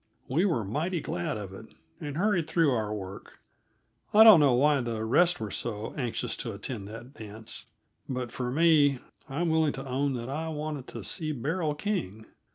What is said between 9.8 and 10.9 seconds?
own that I wanted